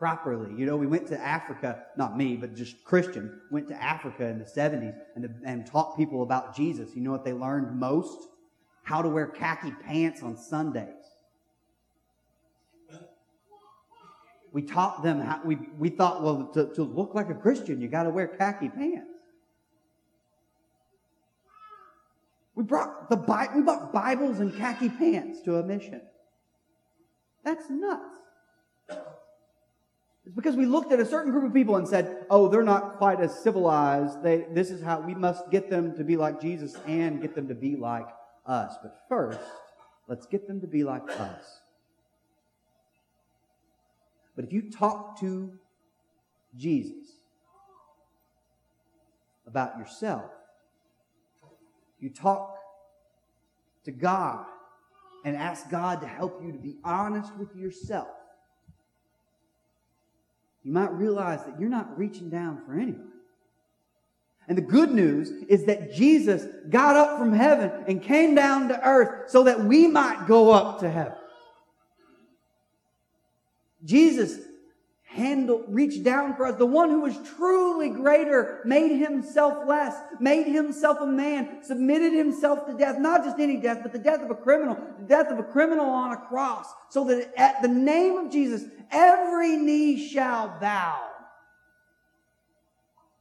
properly. 0.00 0.52
You 0.58 0.66
know, 0.66 0.76
we 0.76 0.88
went 0.88 1.06
to 1.10 1.20
Africa, 1.20 1.84
not 1.96 2.16
me, 2.16 2.34
but 2.34 2.56
just 2.56 2.82
Christian, 2.82 3.40
went 3.52 3.68
to 3.68 3.80
Africa 3.80 4.26
in 4.26 4.40
the 4.40 4.44
70s 4.46 4.96
and, 5.14 5.32
and 5.46 5.64
taught 5.64 5.96
people 5.96 6.24
about 6.24 6.56
Jesus. 6.56 6.90
You 6.96 7.02
know 7.02 7.12
what 7.12 7.24
they 7.24 7.32
learned 7.32 7.78
most? 7.78 8.30
How 8.82 9.02
to 9.02 9.08
wear 9.08 9.26
khaki 9.26 9.70
pants 9.70 10.22
on 10.22 10.36
Sundays. 10.36 11.02
we 14.52 14.62
taught 14.62 15.02
them 15.02 15.20
how, 15.20 15.40
we, 15.44 15.56
we 15.78 15.88
thought, 15.88 16.22
well, 16.22 16.50
to, 16.54 16.66
to 16.74 16.82
look 16.82 17.14
like 17.14 17.30
a 17.30 17.34
Christian, 17.34 17.80
you 17.80 17.88
got 17.88 18.02
to 18.02 18.10
wear 18.10 18.26
khaki 18.26 18.68
pants. 18.68 19.08
We 22.54 22.64
brought 22.64 23.08
the 23.08 23.16
Bi- 23.16 23.48
we 23.56 23.62
brought 23.62 23.94
Bibles 23.94 24.40
and 24.40 24.54
khaki 24.54 24.90
pants 24.90 25.40
to 25.42 25.56
a 25.56 25.62
mission. 25.62 26.02
That's 27.44 27.70
nuts. 27.70 28.02
It's 30.26 30.34
because 30.36 30.54
we 30.54 30.66
looked 30.66 30.92
at 30.92 31.00
a 31.00 31.06
certain 31.06 31.32
group 31.32 31.44
of 31.46 31.54
people 31.54 31.76
and 31.76 31.88
said, 31.88 32.26
"Oh, 32.28 32.48
they're 32.48 32.62
not 32.62 32.98
quite 32.98 33.20
as 33.20 33.34
civilized. 33.42 34.22
They, 34.22 34.44
this 34.52 34.70
is 34.70 34.82
how 34.82 35.00
we 35.00 35.14
must 35.14 35.50
get 35.50 35.70
them 35.70 35.96
to 35.96 36.04
be 36.04 36.18
like 36.18 36.42
Jesus 36.42 36.76
and 36.86 37.22
get 37.22 37.34
them 37.34 37.48
to 37.48 37.54
be 37.54 37.74
like 37.74 38.06
us." 38.46 38.76
But 38.82 39.06
first, 39.08 39.40
let's 40.08 40.26
get 40.26 40.46
them 40.46 40.60
to 40.60 40.66
be 40.66 40.84
like 40.84 41.08
us. 41.08 41.60
But 44.34 44.44
if 44.44 44.52
you 44.52 44.70
talk 44.70 45.18
to 45.20 45.58
Jesus 46.56 47.20
about 49.46 49.78
yourself, 49.78 50.30
you 51.98 52.10
talk 52.10 52.58
to 53.84 53.92
God 53.92 54.46
and 55.24 55.36
ask 55.36 55.68
God 55.70 56.00
to 56.00 56.06
help 56.06 56.42
you 56.42 56.52
to 56.52 56.58
be 56.58 56.78
honest 56.84 57.34
with 57.36 57.54
yourself, 57.54 58.08
you 60.62 60.72
might 60.72 60.92
realize 60.92 61.44
that 61.44 61.60
you're 61.60 61.68
not 61.68 61.96
reaching 61.98 62.30
down 62.30 62.64
for 62.64 62.74
anyone. 62.74 63.11
And 64.48 64.58
the 64.58 64.62
good 64.62 64.90
news 64.90 65.30
is 65.48 65.64
that 65.64 65.92
Jesus 65.92 66.46
got 66.68 66.96
up 66.96 67.18
from 67.18 67.32
heaven 67.32 67.70
and 67.86 68.02
came 68.02 68.34
down 68.34 68.68
to 68.68 68.86
earth 68.86 69.30
so 69.30 69.44
that 69.44 69.64
we 69.64 69.86
might 69.86 70.26
go 70.26 70.50
up 70.50 70.80
to 70.80 70.90
heaven. 70.90 71.14
Jesus 73.84 74.38
handled, 75.04 75.64
reached 75.68 76.02
down 76.02 76.34
for 76.34 76.46
us. 76.46 76.58
The 76.58 76.66
one 76.66 76.88
who 76.90 77.00
was 77.00 77.16
truly 77.36 77.90
greater 77.90 78.62
made 78.64 78.96
himself 78.96 79.68
less, 79.68 79.94
made 80.20 80.46
himself 80.46 80.98
a 81.00 81.06
man, 81.06 81.62
submitted 81.62 82.12
himself 82.12 82.66
to 82.66 82.72
death, 82.72 82.98
not 82.98 83.22
just 83.24 83.38
any 83.38 83.58
death, 83.58 83.80
but 83.82 83.92
the 83.92 83.98
death 83.98 84.22
of 84.22 84.30
a 84.30 84.34
criminal, 84.34 84.76
the 85.00 85.06
death 85.06 85.30
of 85.30 85.38
a 85.38 85.42
criminal 85.42 85.86
on 85.86 86.12
a 86.12 86.16
cross, 86.16 86.66
so 86.88 87.04
that 87.04 87.32
at 87.36 87.60
the 87.62 87.68
name 87.68 88.16
of 88.16 88.32
Jesus, 88.32 88.64
every 88.90 89.56
knee 89.56 90.08
shall 90.08 90.56
bow, 90.60 91.00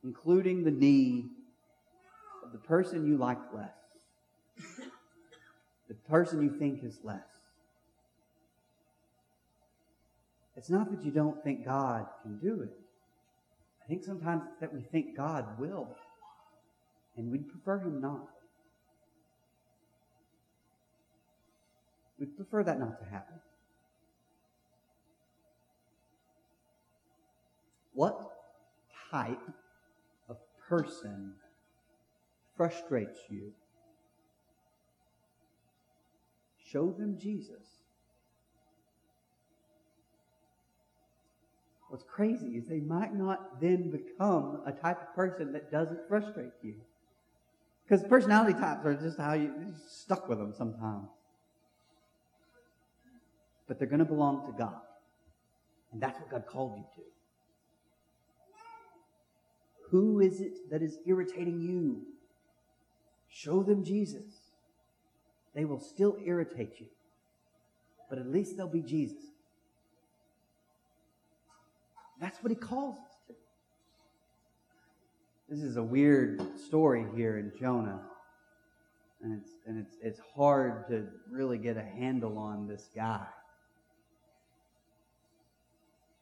including 0.03 0.63
the 0.63 0.71
knee 0.71 1.25
of 2.43 2.51
the 2.51 2.57
person 2.57 3.05
you 3.05 3.17
like 3.17 3.37
less, 3.53 3.69
the 5.87 5.95
person 6.09 6.41
you 6.41 6.49
think 6.49 6.83
is 6.83 6.99
less. 7.03 7.19
It's 10.55 10.69
not 10.69 10.91
that 10.91 11.03
you 11.03 11.11
don't 11.11 11.43
think 11.43 11.65
God 11.65 12.05
can 12.23 12.37
do 12.37 12.61
it. 12.61 12.77
I 13.83 13.87
think 13.87 14.03
sometimes 14.03 14.43
it's 14.51 14.59
that 14.59 14.73
we 14.73 14.81
think 14.81 15.15
God 15.17 15.59
will, 15.59 15.95
and 17.17 17.31
we'd 17.31 17.49
prefer 17.49 17.79
Him 17.79 18.01
not. 18.01 18.27
We 22.19 22.27
prefer 22.27 22.63
that 22.63 22.79
not 22.79 22.99
to 22.99 23.05
happen. 23.05 23.39
What 27.93 28.31
type 29.09 29.41
person 30.71 31.33
frustrates 32.55 33.19
you? 33.29 33.51
Show 36.71 36.91
them 36.97 37.17
Jesus. 37.19 37.83
What's 41.89 42.05
crazy 42.05 42.51
is 42.51 42.69
they 42.69 42.79
might 42.79 43.13
not 43.13 43.59
then 43.59 43.91
become 43.91 44.61
a 44.65 44.71
type 44.71 45.01
of 45.01 45.13
person 45.13 45.51
that 45.51 45.69
doesn't 45.69 46.07
frustrate 46.07 46.53
you. 46.61 46.75
Because 47.83 48.07
personality 48.07 48.53
types 48.53 48.85
are 48.85 48.93
just 48.93 49.17
how 49.17 49.33
you 49.33 49.51
you're 49.59 49.73
stuck 49.89 50.29
with 50.29 50.37
them 50.37 50.53
sometimes. 50.57 51.09
But 53.67 53.77
they're 53.77 53.89
going 53.89 53.99
to 53.99 54.05
belong 54.05 54.45
to 54.49 54.57
God. 54.57 54.79
And 55.91 56.01
that's 56.01 56.17
what 56.17 56.29
God 56.29 56.45
called 56.47 56.77
you 56.77 56.85
to. 56.95 57.01
Who 59.91 60.21
is 60.21 60.39
it 60.39 60.69
that 60.71 60.81
is 60.81 60.97
irritating 61.05 61.61
you? 61.61 62.03
Show 63.29 63.61
them 63.61 63.83
Jesus. 63.83 64.23
They 65.53 65.65
will 65.65 65.79
still 65.79 66.17
irritate 66.23 66.79
you, 66.79 66.87
but 68.09 68.17
at 68.17 68.27
least 68.27 68.55
they'll 68.55 68.69
be 68.69 68.81
Jesus. 68.81 69.23
That's 72.21 72.41
what 72.41 72.51
he 72.51 72.55
calls 72.55 72.95
us 72.95 73.15
to. 73.27 73.33
This 75.49 75.61
is 75.61 75.75
a 75.75 75.83
weird 75.83 76.41
story 76.57 77.05
here 77.15 77.37
in 77.37 77.51
Jonah. 77.59 77.99
And 79.21 79.41
it's, 79.41 79.51
and 79.67 79.77
it's, 79.77 79.97
it's 80.01 80.21
hard 80.35 80.87
to 80.87 81.07
really 81.29 81.57
get 81.57 81.75
a 81.75 81.83
handle 81.83 82.37
on 82.37 82.67
this 82.67 82.89
guy. 82.95 83.25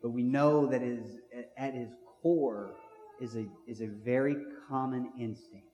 But 0.02 0.10
we 0.10 0.24
know 0.24 0.66
that 0.68 0.82
is, 0.82 1.18
at 1.56 1.76
his 1.76 1.90
core 2.22 2.72
is 3.20 3.36
a, 3.36 3.46
is 3.68 3.82
a 3.82 3.88
very 3.88 4.36
common 4.68 5.12
instinct. 5.20 5.68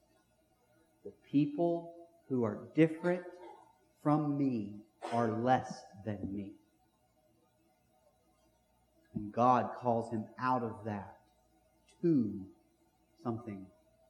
The 1.03 1.11
people 1.29 1.93
who 2.27 2.43
are 2.43 2.59
different 2.75 3.21
from 4.01 4.37
me 4.37 4.73
are 5.13 5.31
less 5.31 5.81
than 6.05 6.17
me. 6.31 6.53
And 9.13 9.31
God 9.31 9.69
calls 9.79 10.11
him 10.11 10.25
out 10.39 10.63
of 10.63 10.73
that 10.85 11.17
to 12.01 12.33
something 13.23 13.65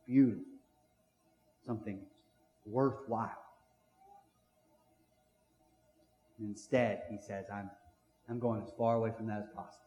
beautiful, 0.07 0.43
something 1.65 1.99
worthwhile. 2.65 3.29
And 6.39 6.49
instead, 6.49 7.03
he 7.09 7.17
says, 7.17 7.45
I'm, 7.53 7.69
I'm 8.29 8.39
going 8.39 8.61
as 8.61 8.71
far 8.77 8.95
away 8.95 9.11
from 9.15 9.27
that 9.27 9.39
as 9.39 9.49
possible. 9.55 9.84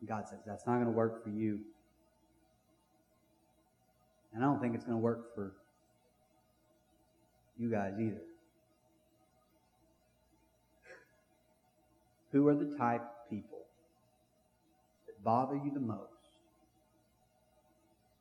And 0.00 0.08
God 0.08 0.28
says, 0.28 0.38
that's 0.46 0.66
not 0.66 0.74
going 0.74 0.86
to 0.86 0.90
work 0.90 1.22
for 1.22 1.30
you. 1.30 1.60
And 4.34 4.42
I 4.42 4.46
don't 4.46 4.60
think 4.60 4.74
it's 4.74 4.84
going 4.84 4.96
to 4.96 5.02
work 5.02 5.34
for 5.34 5.52
you 7.58 7.70
guys 7.70 7.94
either. 8.00 8.22
Who 12.32 12.46
are 12.48 12.54
the 12.54 12.76
type 12.76 13.02
of 13.02 13.30
people 13.30 13.58
that 15.06 15.22
bother 15.24 15.56
you 15.56 15.70
the 15.72 15.80
most? 15.80 16.06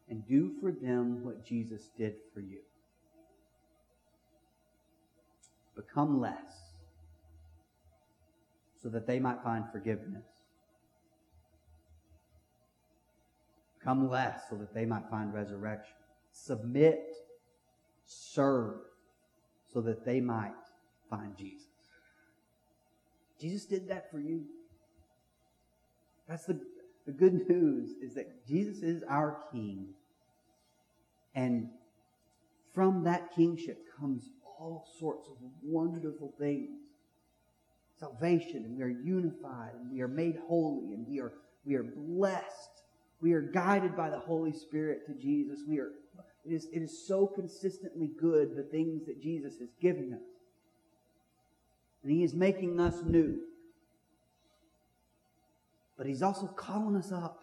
And 0.10 0.28
do 0.28 0.52
for 0.60 0.72
them 0.72 1.24
what 1.24 1.46
Jesus 1.46 1.90
did 1.96 2.16
for 2.34 2.40
you. 2.40 2.58
Become 5.76 6.20
less 6.20 6.74
so 8.82 8.90
that 8.90 9.06
they 9.06 9.20
might 9.20 9.44
find 9.44 9.66
forgiveness. 9.72 10.26
Less 13.98 14.42
so 14.50 14.56
that 14.58 14.74
they 14.74 14.86
might 14.86 15.10
find 15.10 15.34
resurrection. 15.34 15.96
Submit, 16.32 17.04
serve, 18.06 18.76
so 19.74 19.82
that 19.82 20.06
they 20.06 20.22
might 20.22 20.54
find 21.10 21.36
Jesus. 21.38 21.66
Jesus 23.42 23.66
did 23.66 23.88
that 23.90 24.12
for 24.12 24.20
you. 24.20 24.44
That's 26.28 26.46
the, 26.46 26.60
the 27.08 27.12
good 27.12 27.50
news 27.50 27.96
is 28.02 28.14
that 28.14 28.46
Jesus 28.46 28.84
is 28.84 29.04
our 29.10 29.40
King. 29.52 29.88
And 31.34 31.70
from 32.74 33.04
that 33.06 33.34
kingship 33.36 33.80
comes 34.00 34.30
all 34.44 34.88
sorts 35.00 35.28
of 35.30 35.36
wonderful 35.64 36.34
things. 36.40 36.70
Salvation, 38.00 38.64
and 38.66 38.78
we 38.78 38.84
are 38.84 38.88
unified, 38.88 39.72
and 39.76 39.92
we 39.92 40.02
are 40.02 40.08
made 40.08 40.38
holy, 40.48 40.94
and 40.94 41.06
we 41.08 41.20
are, 41.20 41.34
we 41.66 41.76
are 41.76 41.84
blessed. 41.84 42.79
We 43.22 43.34
are 43.34 43.42
guided 43.42 43.96
by 43.96 44.10
the 44.10 44.20
Holy 44.20 44.54
Spirit 44.54 45.06
to 45.08 45.14
Jesus. 45.14 45.60
We 45.68 45.80
are, 45.80 45.92
it, 46.46 46.54
is, 46.54 46.68
it 46.72 46.80
is 46.80 47.06
so 47.08 47.28
consistently 47.28 48.12
good, 48.20 48.56
the 48.56 48.64
things 48.64 49.06
that 49.08 49.22
Jesus 49.22 49.56
is 49.56 49.70
giving 49.82 50.14
us. 50.14 50.22
And 52.04 52.12
He 52.12 52.24
is 52.24 52.34
making 52.34 52.80
us 52.80 52.96
new. 53.06 53.40
But 55.98 56.08
He's 56.08 56.22
also 56.22 56.48
calling 56.48 56.96
us 56.96 57.12
up. 57.12 57.40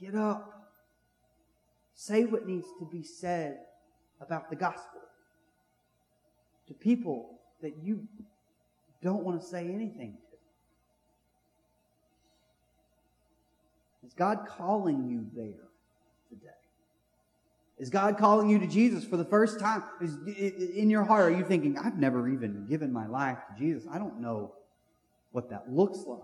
Get 0.00 0.14
up. 0.14 0.72
Say 1.94 2.24
what 2.24 2.46
needs 2.46 2.68
to 2.78 2.86
be 2.86 3.02
said 3.02 3.58
about 4.20 4.48
the 4.48 4.56
gospel 4.56 5.00
to 6.68 6.74
people 6.74 7.40
that 7.62 7.76
you 7.82 8.06
don't 9.02 9.24
want 9.24 9.40
to 9.40 9.46
say 9.46 9.64
anything 9.64 10.16
to. 10.27 10.27
Is 14.08 14.14
God 14.14 14.46
calling 14.48 15.06
you 15.06 15.26
there 15.36 15.68
today? 16.30 16.48
Is 17.78 17.90
God 17.90 18.16
calling 18.16 18.48
you 18.48 18.58
to 18.58 18.66
Jesus 18.66 19.04
for 19.04 19.18
the 19.18 19.24
first 19.24 19.60
time? 19.60 19.82
Is, 20.00 20.16
in 20.74 20.88
your 20.88 21.04
heart, 21.04 21.30
are 21.30 21.36
you 21.36 21.44
thinking, 21.44 21.76
I've 21.76 21.98
never 21.98 22.26
even 22.26 22.64
given 22.66 22.90
my 22.90 23.06
life 23.06 23.36
to 23.50 23.58
Jesus? 23.62 23.86
I 23.92 23.98
don't 23.98 24.18
know 24.18 24.54
what 25.32 25.50
that 25.50 25.70
looks 25.70 25.98
like. 26.06 26.22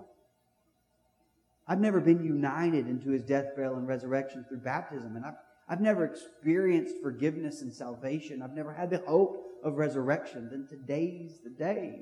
I've 1.69 1.79
never 1.79 2.01
been 2.01 2.25
united 2.25 2.89
into 2.89 3.11
his 3.11 3.23
death, 3.23 3.55
burial, 3.55 3.77
and 3.77 3.87
resurrection 3.87 4.47
through 4.49 4.61
baptism. 4.61 5.17
And 5.17 5.27
I've, 5.27 5.35
I've 5.69 5.83
never 5.83 6.07
experienced 6.07 6.95
forgiveness 7.03 7.61
and 7.61 7.71
salvation. 7.71 8.41
I've 8.41 8.55
never 8.55 8.73
had 8.73 8.89
the 8.89 9.03
hope 9.07 9.45
of 9.63 9.75
resurrection. 9.75 10.49
Then 10.51 10.67
today's 10.71 11.41
the 11.45 11.51
day. 11.51 12.01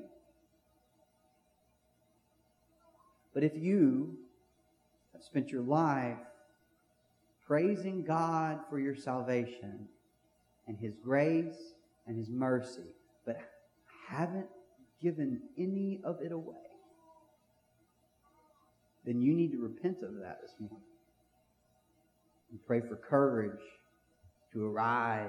But 3.33 3.43
if 3.43 3.51
you 3.57 4.19
spent 5.25 5.49
your 5.49 5.61
life 5.61 6.17
praising 7.45 8.03
God 8.03 8.59
for 8.69 8.79
your 8.79 8.95
salvation 8.95 9.87
and 10.67 10.77
His 10.77 10.95
grace 11.03 11.73
and 12.07 12.17
His 12.17 12.29
mercy, 12.29 12.81
but 13.25 13.37
haven't 14.07 14.47
given 15.01 15.41
any 15.57 16.01
of 16.03 16.19
it 16.21 16.31
away, 16.31 16.55
then 19.05 19.21
you 19.21 19.33
need 19.33 19.51
to 19.51 19.61
repent 19.61 19.97
of 20.01 20.15
that 20.21 20.39
this 20.41 20.53
morning. 20.59 20.79
And 22.51 22.65
pray 22.65 22.81
for 22.81 22.95
courage 22.95 23.59
to 24.53 24.65
arise 24.65 25.27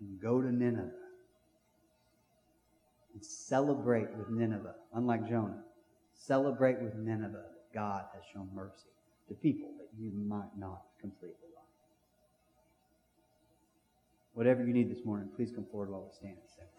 and 0.00 0.20
go 0.20 0.40
to 0.40 0.50
Nineveh 0.50 0.90
and 3.14 3.24
celebrate 3.24 4.08
with 4.16 4.30
Nineveh, 4.30 4.74
unlike 4.94 5.28
Jonah. 5.28 5.62
Celebrate 6.14 6.80
with 6.80 6.94
Nineveh 6.94 7.44
God 7.74 8.04
has 8.14 8.22
shown 8.32 8.48
mercy 8.54 8.92
to 9.28 9.34
people 9.34 9.68
that 9.78 9.88
you 9.98 10.10
might 10.26 10.56
not 10.56 10.82
completely 11.00 11.48
like. 11.54 11.64
Whatever 14.34 14.64
you 14.64 14.72
need 14.72 14.90
this 14.90 15.04
morning, 15.04 15.28
please 15.36 15.50
come 15.54 15.66
forward 15.70 15.90
while 15.90 16.02
we 16.02 16.16
stand 16.16 16.36
and 16.36 16.48
sing. 16.56 16.77